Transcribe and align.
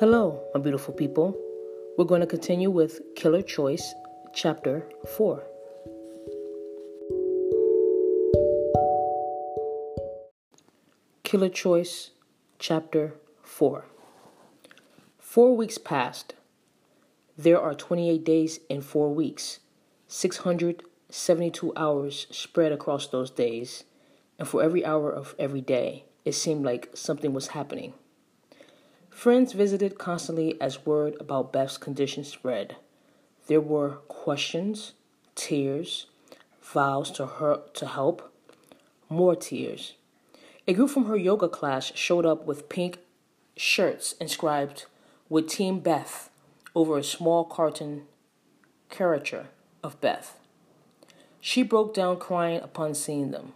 Hello, 0.00 0.44
my 0.54 0.60
beautiful 0.60 0.94
people. 0.94 1.36
We're 1.96 2.04
going 2.04 2.20
to 2.20 2.26
continue 2.28 2.70
with 2.70 3.00
Killer 3.16 3.42
Choice, 3.42 3.94
Chapter 4.32 4.88
4. 5.16 5.42
Killer 11.24 11.48
Choice, 11.48 12.10
Chapter 12.60 13.14
4. 13.42 13.86
Four 15.18 15.56
weeks 15.56 15.78
passed. 15.78 16.34
There 17.36 17.60
are 17.60 17.74
28 17.74 18.22
days 18.22 18.60
in 18.68 18.82
four 18.82 19.12
weeks, 19.12 19.58
672 20.06 21.72
hours 21.74 22.28
spread 22.30 22.70
across 22.70 23.08
those 23.08 23.32
days, 23.32 23.82
and 24.38 24.46
for 24.46 24.62
every 24.62 24.84
hour 24.84 25.12
of 25.12 25.34
every 25.40 25.60
day, 25.60 26.04
it 26.24 26.36
seemed 26.36 26.64
like 26.64 26.90
something 26.94 27.32
was 27.32 27.48
happening. 27.48 27.94
Friends 29.18 29.52
visited 29.52 29.98
constantly 29.98 30.56
as 30.60 30.86
word 30.86 31.16
about 31.18 31.52
Beth's 31.52 31.76
condition 31.76 32.22
spread. 32.22 32.76
There 33.48 33.60
were 33.60 33.96
questions, 34.06 34.92
tears, 35.34 36.06
vows 36.62 37.10
to 37.10 37.26
her 37.26 37.62
to 37.74 37.86
help, 37.88 38.32
more 39.08 39.34
tears. 39.34 39.94
A 40.68 40.72
group 40.72 40.90
from 40.90 41.06
her 41.06 41.16
yoga 41.16 41.48
class 41.48 41.90
showed 41.96 42.24
up 42.24 42.46
with 42.46 42.68
pink 42.68 43.00
shirts 43.56 44.12
inscribed 44.20 44.86
with 45.28 45.48
Team 45.48 45.80
Beth 45.80 46.30
over 46.76 46.96
a 46.96 47.02
small 47.02 47.42
carton 47.42 48.02
caricature 48.88 49.48
of 49.82 50.00
Beth. 50.00 50.38
She 51.40 51.64
broke 51.64 51.92
down 51.92 52.20
crying 52.20 52.60
upon 52.60 52.94
seeing 52.94 53.32
them. 53.32 53.54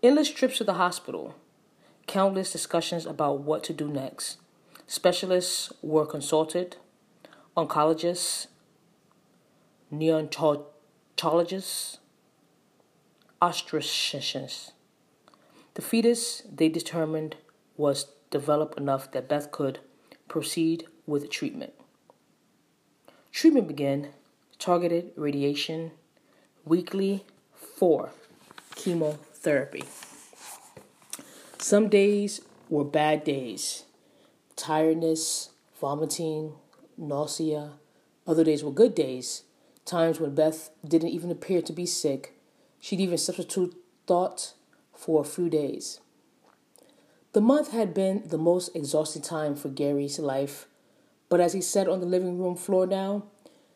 Endless 0.00 0.30
trips 0.30 0.58
to 0.58 0.64
the 0.64 0.74
hospital, 0.74 1.34
countless 2.08 2.50
discussions 2.50 3.06
about 3.06 3.40
what 3.40 3.62
to 3.64 3.72
do 3.72 3.86
next. 3.86 4.38
Specialists 4.86 5.72
were 5.82 6.06
consulted, 6.06 6.76
oncologists, 7.56 8.46
neonatologists, 9.92 11.98
obstetricians. 13.40 14.72
The 15.74 15.82
fetus, 15.82 16.42
they 16.52 16.68
determined, 16.68 17.36
was 17.76 18.06
developed 18.30 18.78
enough 18.78 19.12
that 19.12 19.28
Beth 19.28 19.52
could 19.52 19.78
proceed 20.26 20.86
with 21.06 21.30
treatment. 21.30 21.74
Treatment 23.30 23.68
began 23.68 24.08
targeted 24.58 25.12
radiation, 25.14 25.92
weekly 26.64 27.24
four 27.54 28.10
chemotherapy. 28.74 29.84
Some 31.60 31.88
days 31.88 32.40
were 32.68 32.84
bad 32.84 33.24
days 33.24 33.84
tiredness, 34.54 35.50
vomiting, 35.80 36.52
nausea. 36.96 37.72
Other 38.28 38.44
days 38.44 38.62
were 38.62 38.70
good 38.70 38.94
days, 38.94 39.42
times 39.84 40.20
when 40.20 40.36
Beth 40.36 40.70
didn't 40.86 41.08
even 41.10 41.32
appear 41.32 41.60
to 41.62 41.72
be 41.72 41.84
sick. 41.84 42.38
She'd 42.78 43.00
even 43.00 43.18
substitute 43.18 43.74
thought 44.06 44.54
for 44.94 45.20
a 45.20 45.24
few 45.24 45.50
days. 45.50 46.00
The 47.32 47.40
month 47.40 47.72
had 47.72 47.92
been 47.92 48.22
the 48.26 48.38
most 48.38 48.74
exhausting 48.74 49.22
time 49.22 49.56
for 49.56 49.68
Gary's 49.68 50.20
life, 50.20 50.68
but 51.28 51.40
as 51.40 51.54
he 51.54 51.60
sat 51.60 51.88
on 51.88 51.98
the 52.00 52.06
living 52.06 52.38
room 52.38 52.54
floor 52.54 52.86
now, 52.86 53.24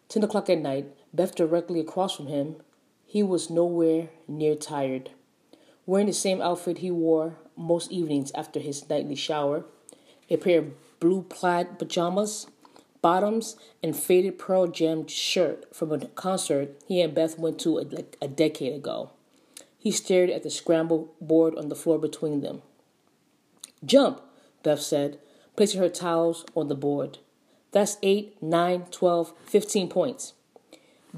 10 0.08 0.22
o'clock 0.22 0.48
at 0.48 0.58
night, 0.58 0.86
Beth 1.12 1.34
directly 1.34 1.80
across 1.80 2.14
from 2.16 2.28
him, 2.28 2.56
he 3.04 3.24
was 3.24 3.50
nowhere 3.50 4.10
near 4.28 4.54
tired. 4.54 5.10
Wearing 5.84 6.06
the 6.06 6.12
same 6.12 6.40
outfit 6.40 6.78
he 6.78 6.90
wore 6.90 7.36
most 7.56 7.90
evenings 7.90 8.30
after 8.34 8.60
his 8.60 8.88
nightly 8.88 9.16
shower, 9.16 9.64
a 10.30 10.36
pair 10.36 10.60
of 10.60 11.00
blue 11.00 11.22
plaid 11.22 11.78
pajamas, 11.78 12.46
bottoms, 13.02 13.56
and 13.82 13.96
faded 13.96 14.38
Pearl 14.38 14.68
Jam 14.68 15.04
T-shirt 15.04 15.74
from 15.74 15.90
a 15.90 16.06
concert 16.06 16.80
he 16.86 17.00
and 17.00 17.14
Beth 17.14 17.38
went 17.38 17.58
to 17.60 17.80
uh, 17.80 17.84
a, 17.98 18.24
a 18.24 18.28
decade 18.28 18.72
ago. 18.72 19.10
He 19.76 19.90
stared 19.90 20.30
at 20.30 20.44
the 20.44 20.50
Scrabble 20.50 21.12
board 21.20 21.56
on 21.56 21.68
the 21.68 21.74
floor 21.74 21.98
between 21.98 22.40
them. 22.40 22.62
Jump, 23.84 24.22
Beth 24.62 24.80
said, 24.80 25.18
placing 25.56 25.80
her 25.80 25.88
towels 25.88 26.44
on 26.54 26.68
the 26.68 26.76
board. 26.76 27.18
That's 27.72 27.98
eight, 28.02 28.40
nine, 28.40 28.84
twelve, 28.92 29.32
fifteen 29.44 29.88
points. 29.88 30.34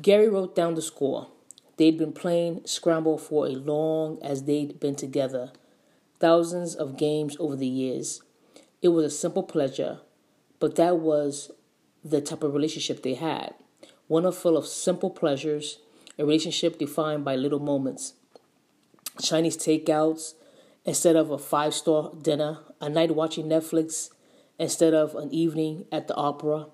Gary 0.00 0.28
wrote 0.28 0.56
down 0.56 0.75
the 0.75 0.82
score. 0.82 1.28
They'd 1.76 1.98
been 1.98 2.12
playing 2.12 2.62
Scrabble 2.66 3.18
for 3.18 3.46
a 3.46 3.50
long 3.50 4.18
as 4.22 4.44
they'd 4.44 4.78
been 4.78 4.94
together, 4.94 5.52
thousands 6.20 6.74
of 6.74 6.96
games 6.96 7.36
over 7.40 7.56
the 7.56 7.66
years. 7.66 8.22
It 8.80 8.88
was 8.88 9.04
a 9.06 9.10
simple 9.10 9.42
pleasure, 9.42 10.00
but 10.60 10.76
that 10.76 10.98
was 10.98 11.50
the 12.04 12.20
type 12.20 12.42
of 12.42 12.54
relationship 12.54 13.02
they 13.02 13.14
had 13.14 13.54
one 14.06 14.26
of 14.26 14.36
full 14.36 14.56
of 14.56 14.66
simple 14.66 15.10
pleasures, 15.10 15.78
a 16.18 16.24
relationship 16.24 16.78
defined 16.78 17.24
by 17.24 17.36
little 17.36 17.58
moments. 17.58 18.14
Chinese 19.20 19.56
takeouts 19.56 20.34
instead 20.84 21.16
of 21.16 21.30
a 21.30 21.38
five 21.38 21.72
star 21.74 22.12
dinner, 22.20 22.58
a 22.80 22.88
night 22.88 23.14
watching 23.14 23.46
Netflix 23.46 24.10
instead 24.58 24.92
of 24.92 25.14
an 25.14 25.32
evening 25.32 25.86
at 25.90 26.08
the 26.08 26.14
opera, 26.14 26.66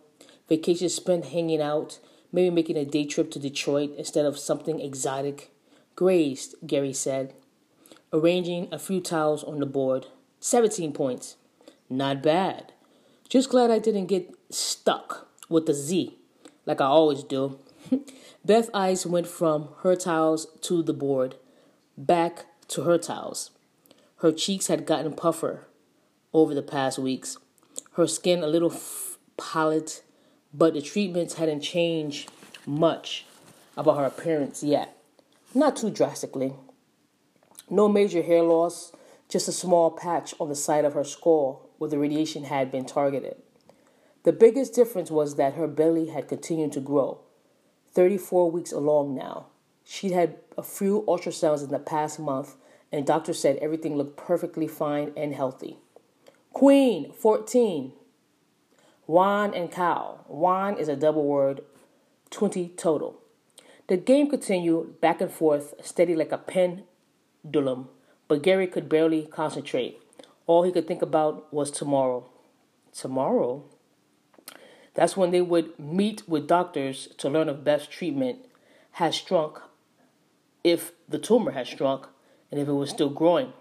vacations 0.49 0.95
spent 0.95 1.27
hanging 1.27 1.61
out, 1.61 2.01
maybe 2.33 2.51
making 2.51 2.77
a 2.77 2.85
day 2.85 3.05
trip 3.05 3.31
to 3.33 3.39
Detroit 3.39 3.93
instead 3.97 4.25
of 4.25 4.39
something 4.39 4.81
exotic. 4.81 5.51
Grazed, 5.97 6.55
Gary 6.67 6.93
said, 6.93 7.35
arranging 8.13 8.69
a 8.73 8.79
few 8.79 9.01
towels 9.01 9.45
on 9.45 9.61
the 9.61 9.67
board. 9.67 10.07
17 10.41 10.93
points. 10.93 11.37
Not 11.89 12.23
bad. 12.23 12.73
Just 13.29 13.51
glad 13.51 13.71
I 13.71 13.79
didn't 13.79 14.07
get 14.07 14.35
stuck 14.51 15.29
with 15.49 15.67
the 15.67 15.75
Z, 15.75 16.17
like 16.67 16.81
I 16.81 16.87
always 16.87 17.23
do. 17.23 17.59
Beth's 18.45 18.71
eyes 18.73 19.07
went 19.07 19.27
from 19.27 19.69
her 19.83 19.95
towels 19.95 20.47
to 20.63 20.83
the 20.83 20.93
board, 20.93 21.37
back 21.97 22.47
to 22.69 22.83
her 22.83 22.99
towels. 22.99 23.51
Her 24.17 24.33
cheeks 24.33 24.69
had 24.69 24.87
gotten 24.87 25.13
puffer 25.13 25.67
over 26.33 26.55
the 26.55 26.63
past 26.63 26.99
weeks, 26.99 27.39
her 27.93 28.07
skin 28.07 28.43
a 28.43 28.47
little 28.47 28.73
f- 28.73 29.19
pallid, 29.37 29.93
but 30.53 30.75
the 30.75 30.83
treatments 30.83 31.35
hadn't 31.35 31.61
changed 31.61 32.31
much 32.67 33.25
about 33.77 33.97
her 33.97 34.05
appearance 34.05 34.63
yet. 34.63 34.97
Not 35.55 35.77
too 35.77 35.91
drastically. 35.91 36.55
No 37.69 37.89
major 37.89 38.23
hair 38.23 38.43
loss, 38.43 38.93
just 39.29 39.49
a 39.49 39.53
small 39.53 39.91
patch 39.91 40.35
on 40.41 40.49
the 40.49 40.55
side 40.55 40.85
of 40.85 40.95
her 40.95 41.05
skull 41.05 41.69
where 41.79 41.91
the 41.91 41.99
radiation 41.99 42.45
had 42.45 42.71
been 42.71 42.85
targeted. 42.85 43.37
The 44.25 44.33
biggest 44.33 44.75
difference 44.75 45.11
was 45.11 45.37
that 45.37 45.55
her 45.55 45.67
belly 45.67 46.09
had 46.09 46.29
continued 46.29 46.73
to 46.73 46.81
grow. 46.81 47.21
34 47.93 48.51
weeks 48.51 48.73
along 48.73 49.15
now. 49.15 49.47
She'd 49.85 50.13
had 50.13 50.37
a 50.59 50.63
few 50.63 51.05
ultrasounds 51.09 51.65
in 51.65 51.71
the 51.71 51.79
past 51.79 52.21
month, 52.21 52.57
and 52.93 53.07
doctors 53.07 53.39
said 53.39 53.57
everything 53.57 53.97
looked 53.97 54.17
perfectly 54.17 54.69
fine 54.69 55.13
and 55.17 55.35
healthy. 55.35 55.79
Queen, 56.53 57.13
14. 57.13 57.93
Wine 59.11 59.55
and 59.55 59.73
cow. 59.73 60.21
Wine 60.29 60.77
is 60.77 60.87
a 60.87 60.95
double 60.95 61.25
word, 61.25 61.63
20 62.31 62.69
total. 62.77 63.17
The 63.89 63.97
game 63.97 64.31
continued 64.31 65.01
back 65.01 65.21
and 65.21 65.33
forth, 65.33 65.75
steady 65.83 66.15
like 66.15 66.31
a 66.31 66.39
pendulum, 66.39 67.89
but 68.29 68.45
Gary 68.45 68.69
could 68.69 68.89
barely 68.89 69.27
concentrate. 69.27 70.01
All 70.47 70.63
he 70.63 70.71
could 70.71 70.87
think 70.87 71.03
about 71.03 71.53
was 71.53 71.73
tomorrow. 71.73 72.31
Tomorrow? 72.93 73.65
That's 74.95 75.17
when 75.17 75.33
they 75.33 75.43
would 75.43 75.77
meet 75.77 76.29
with 76.29 76.47
doctors 76.47 77.09
to 77.19 77.29
learn 77.29 77.49
if 77.49 77.65
best 77.65 77.91
treatment 77.91 78.47
had 78.93 79.13
shrunk, 79.13 79.59
if 80.63 80.93
the 81.09 81.19
tumor 81.19 81.51
had 81.51 81.67
shrunk, 81.67 82.07
and 82.53 82.61
if 82.61 82.69
it 82.69 82.75
was 82.75 82.91
still 82.91 83.11
growing. 83.11 83.55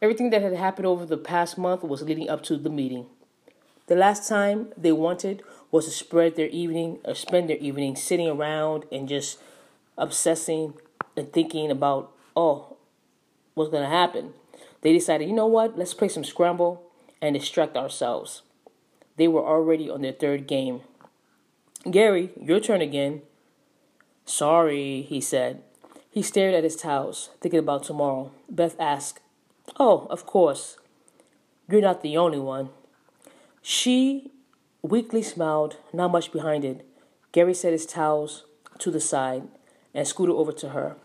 Everything 0.00 0.30
that 0.30 0.40
had 0.40 0.54
happened 0.54 0.86
over 0.86 1.04
the 1.04 1.18
past 1.18 1.58
month 1.58 1.82
was 1.82 2.00
leading 2.00 2.30
up 2.30 2.42
to 2.44 2.56
the 2.56 2.70
meeting. 2.70 3.04
The 3.90 3.96
last 3.96 4.28
time 4.28 4.68
they 4.76 4.92
wanted 4.92 5.42
was 5.72 5.86
to 5.86 5.90
spread 5.90 6.36
their 6.36 6.46
evening 6.46 7.00
or 7.04 7.16
spend 7.16 7.50
their 7.50 7.56
evening 7.56 7.96
sitting 7.96 8.28
around 8.28 8.84
and 8.92 9.08
just 9.08 9.40
obsessing 9.98 10.74
and 11.16 11.32
thinking 11.32 11.72
about, 11.72 12.12
oh, 12.36 12.76
what's 13.54 13.72
going 13.72 13.82
to 13.82 13.88
happen. 13.88 14.34
They 14.82 14.92
decided, 14.92 15.26
you 15.26 15.34
know 15.34 15.48
what, 15.48 15.76
let's 15.76 15.92
play 15.92 16.06
some 16.06 16.22
Scrabble 16.22 16.84
and 17.20 17.34
distract 17.34 17.76
ourselves. 17.76 18.42
They 19.16 19.26
were 19.26 19.44
already 19.44 19.90
on 19.90 20.02
their 20.02 20.12
third 20.12 20.46
game. 20.46 20.82
Gary, 21.90 22.30
your 22.40 22.60
turn 22.60 22.82
again. 22.82 23.22
Sorry, 24.24 25.02
he 25.02 25.20
said. 25.20 25.64
He 26.12 26.22
stared 26.22 26.54
at 26.54 26.62
his 26.62 26.76
towels, 26.76 27.30
thinking 27.40 27.58
about 27.58 27.82
tomorrow. 27.82 28.30
Beth 28.48 28.76
asked, 28.78 29.18
Oh, 29.80 30.06
of 30.10 30.26
course. 30.26 30.76
You're 31.68 31.80
not 31.80 32.02
the 32.02 32.16
only 32.16 32.38
one. 32.38 32.70
She 33.62 34.30
weakly 34.82 35.22
smiled, 35.22 35.76
not 35.92 36.10
much 36.10 36.32
behind 36.32 36.64
it. 36.64 36.86
Gary 37.32 37.54
set 37.54 37.72
his 37.72 37.86
towels 37.86 38.44
to 38.78 38.90
the 38.90 39.00
side 39.00 39.48
and 39.94 40.06
scooted 40.06 40.34
over 40.34 40.52
to 40.52 40.70
her. 40.70 40.96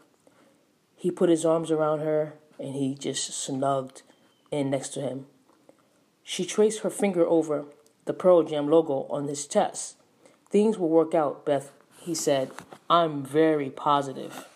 He 0.95 1.11
put 1.11 1.29
his 1.29 1.45
arms 1.45 1.71
around 1.71 1.99
her 1.99 2.33
and 2.57 2.75
he 2.75 2.95
just 2.95 3.31
snugged 3.33 4.01
in 4.51 4.69
next 4.69 4.89
to 4.89 5.01
him. 5.01 5.27
She 6.23 6.45
traced 6.45 6.79
her 6.79 6.89
finger 6.89 7.25
over 7.25 7.65
the 8.05 8.13
Pearl 8.13 8.43
Jam 8.43 8.69
logo 8.69 9.05
on 9.09 9.27
his 9.27 9.45
chest. 9.45 9.97
Things 10.49 10.77
will 10.77 10.89
work 10.89 11.13
out, 11.13 11.45
Beth, 11.45 11.71
he 11.99 12.15
said. 12.15 12.51
I'm 12.89 13.23
very 13.23 13.69
positive. 13.69 14.47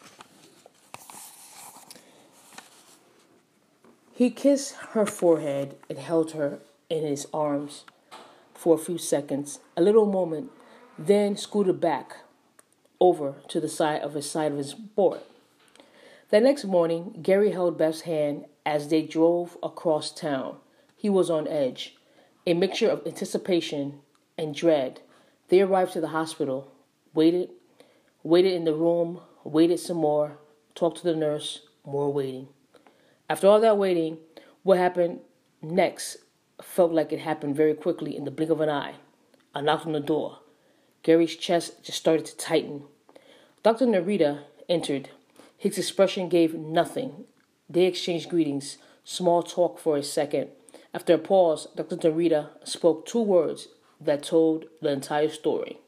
He 4.14 4.30
kissed 4.30 4.76
her 4.92 5.06
forehead 5.06 5.78
and 5.90 5.98
held 5.98 6.32
her 6.32 6.60
in 6.90 7.06
his 7.06 7.28
arms 7.34 7.86
for 8.54 8.76
a 8.76 8.80
few 8.80 8.98
seconds, 8.98 9.60
a 9.78 9.82
little 9.82 10.06
moment, 10.06 10.52
then 10.98 11.38
scooted 11.38 11.80
back 11.80 12.18
over 13.00 13.36
to 13.48 13.60
the 13.60 13.70
side 13.70 14.02
of 14.02 14.14
his 14.14 14.30
side 14.30 14.52
of 14.52 14.58
his 14.58 14.74
board. 14.74 15.22
The 16.30 16.40
next 16.40 16.66
morning, 16.66 17.20
Gary 17.22 17.52
held 17.52 17.78
Beth's 17.78 18.02
hand 18.02 18.46
as 18.66 18.90
they 18.90 19.02
drove 19.02 19.58
across 19.64 20.12
town. 20.12 20.58
He 20.96 21.10
was 21.10 21.30
on 21.30 21.48
edge, 21.48 21.96
a 22.46 22.54
mixture 22.54 22.90
of 22.90 23.06
anticipation 23.08 24.02
and 24.38 24.54
dread. 24.54 25.02
They 25.48 25.62
arrived 25.62 25.94
to 25.94 26.02
the 26.02 26.10
hospital, 26.10 26.72
waited, 27.14 27.50
waited 28.22 28.54
in 28.54 28.66
the 28.66 28.76
room, 28.76 29.22
waited 29.44 29.80
some 29.80 29.98
more, 29.98 30.38
talked 30.76 30.98
to 30.98 31.04
the 31.04 31.16
nurse, 31.16 31.62
more 31.86 32.12
waiting. 32.12 32.50
After 33.30 33.48
all 33.48 33.62
that 33.62 33.78
waiting, 33.78 34.18
what 34.64 34.78
happened 34.78 35.22
next 35.62 36.18
felt 36.62 36.92
like 36.92 37.12
it 37.12 37.20
happened 37.20 37.56
very 37.56 37.74
quickly 37.74 38.16
in 38.16 38.26
the 38.26 38.32
blink 38.32 38.52
of 38.52 38.62
an 38.62 38.70
eye. 38.70 38.96
I 39.54 39.62
knocked 39.62 39.86
on 39.86 39.94
the 39.94 40.00
door. 40.00 40.40
Gary's 41.04 41.36
chest 41.36 41.84
just 41.84 41.98
started 41.98 42.26
to 42.26 42.38
tighten. 42.38 42.84
Dr. 43.64 43.86
Narita 43.86 44.44
entered. 44.68 45.10
His 45.58 45.78
expression 45.78 46.30
gave 46.30 46.54
nothing. 46.54 47.26
They 47.70 47.86
exchanged 47.86 48.30
greetings, 48.30 48.78
small 49.04 49.44
talk 49.44 49.80
for 49.80 49.98
a 49.98 50.04
second. 50.04 50.50
After 50.94 51.14
a 51.14 51.18
pause, 51.18 51.68
Dr. 51.76 51.98
Narita 51.98 52.50
spoke 52.64 53.06
two 53.06 53.22
words 53.22 53.68
that 54.02 54.24
told 54.24 54.66
the 54.82 54.92
entire 54.92 55.30
story. 55.30 55.80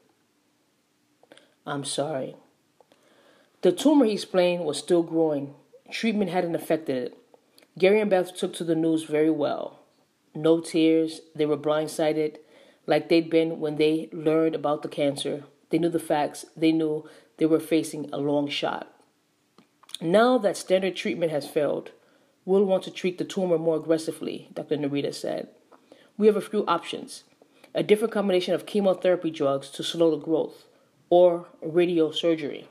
I'm 1.66 1.84
sorry. 1.84 2.36
The 3.62 3.72
tumor, 3.72 4.04
he 4.04 4.12
explained, 4.12 4.64
was 4.64 4.78
still 4.78 5.02
growing. 5.02 5.54
Treatment 5.90 6.30
hadn't 6.30 6.54
affected 6.54 6.96
it. 6.96 7.18
Gary 7.78 8.00
and 8.00 8.10
Beth 8.10 8.34
took 8.36 8.52
to 8.54 8.64
the 8.64 8.74
news 8.74 9.04
very 9.04 9.30
well. 9.30 9.78
No 10.34 10.60
tears, 10.60 11.20
they 11.34 11.46
were 11.46 11.56
blindsided 11.56 12.36
like 12.86 13.08
they'd 13.08 13.30
been 13.30 13.60
when 13.60 13.76
they 13.76 14.08
learned 14.12 14.54
about 14.54 14.82
the 14.82 14.88
cancer. 14.88 15.44
They 15.70 15.78
knew 15.78 15.88
the 15.88 15.98
facts, 15.98 16.44
they 16.56 16.72
knew 16.72 17.08
they 17.36 17.46
were 17.46 17.60
facing 17.60 18.08
a 18.12 18.18
long 18.18 18.48
shot. 18.48 18.92
Now 20.00 20.38
that 20.38 20.56
standard 20.56 20.96
treatment 20.96 21.32
has 21.32 21.48
failed, 21.48 21.92
we'll 22.44 22.64
want 22.64 22.82
to 22.84 22.90
treat 22.90 23.18
the 23.18 23.24
tumor 23.24 23.58
more 23.58 23.76
aggressively, 23.76 24.48
Dr. 24.52 24.76
Narita 24.76 25.14
said. 25.14 25.48
We 26.18 26.26
have 26.26 26.36
a 26.36 26.40
few 26.40 26.64
options 26.66 27.24
a 27.74 27.82
different 27.82 28.12
combination 28.12 28.54
of 28.54 28.66
chemotherapy 28.66 29.30
drugs 29.30 29.70
to 29.70 29.82
slow 29.82 30.10
the 30.10 30.22
growth, 30.22 30.66
or 31.08 31.46
radiosurgery. 31.64 32.66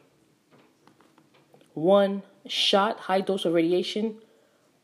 One 1.74 2.24
shot 2.46 3.02
high 3.02 3.22
dose 3.22 3.46
of 3.46 3.54
radiation 3.54 4.18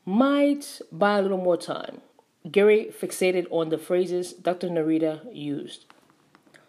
might 0.04 0.80
buy 0.90 1.18
a 1.18 1.22
little 1.22 1.38
more 1.38 1.56
time. 1.56 2.00
Gary 2.50 2.92
fixated 2.92 3.46
on 3.50 3.68
the 3.68 3.78
phrases 3.78 4.32
Dr. 4.32 4.68
Narita 4.68 5.22
used. 5.32 5.86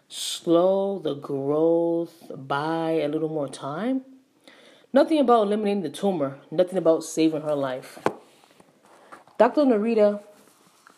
Slow 0.08 0.98
the 0.98 1.14
growth, 1.14 2.32
buy 2.34 3.00
a 3.02 3.08
little 3.08 3.28
more 3.28 3.48
time. 3.48 4.02
Nothing 4.92 5.20
about 5.20 5.46
eliminating 5.46 5.82
the 5.82 5.90
tumor, 5.90 6.40
nothing 6.50 6.76
about 6.76 7.04
saving 7.04 7.42
her 7.42 7.54
life. 7.54 8.00
Dr. 9.38 9.62
Narita 9.62 10.22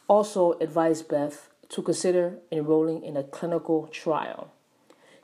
also 0.09 0.53
advised 0.61 1.09
Beth 1.09 1.51
to 1.69 1.83
consider 1.83 2.39
enrolling 2.51 3.03
in 3.03 3.17
a 3.17 3.23
clinical 3.23 3.87
trial. 3.89 4.53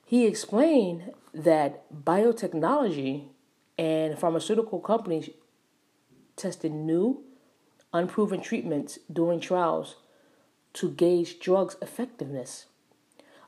He 0.04 0.26
explained 0.26 1.12
that 1.32 1.84
biotechnology 2.04 3.28
and 3.78 4.18
pharmaceutical 4.18 4.80
companies 4.80 5.30
tested 6.36 6.72
new 6.72 7.22
unproven 7.92 8.40
treatments 8.40 8.98
during 9.12 9.40
trials 9.40 9.96
to 10.74 10.90
gauge 10.90 11.40
drugs' 11.40 11.76
effectiveness. 11.80 12.66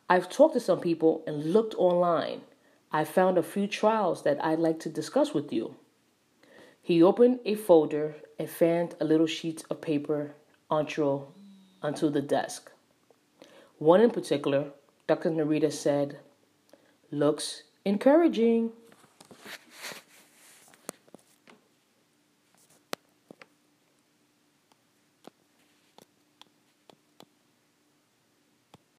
I've 0.09 0.29
talked 0.29 0.55
to 0.55 0.61
some 0.61 0.81
people 0.81 1.23
and 1.27 1.53
looked 1.53 1.75
online. 1.77 2.41
I 2.93 3.05
found 3.05 3.39
a 3.39 3.43
few 3.43 3.67
trials 3.67 4.25
that 4.25 4.45
I'd 4.45 4.59
like 4.59 4.81
to 4.81 4.89
discuss 4.89 5.33
with 5.33 5.53
you. 5.53 5.77
He 6.83 7.03
opened 7.03 7.41
a 7.45 7.55
folder 7.55 8.17
and 8.39 8.51
fanned 8.51 8.97
a 9.01 9.05
little 9.05 9.29
sheet 9.29 9.65
of 9.71 9.81
paper 9.81 10.35
onto, 10.69 11.27
onto 11.83 12.11
the 12.11 12.23
desk. 12.23 12.73
One 13.79 14.01
in 14.01 14.11
particular, 14.11 14.73
Dr. 15.07 15.31
Narita 15.31 15.73
said, 15.73 16.19
looks 17.11 17.63
encouraging. 17.85 18.73